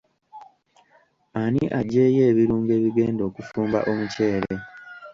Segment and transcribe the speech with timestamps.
[1.41, 4.53] Ani aggyeewo ebirungo ebigenda okufumba omuceere?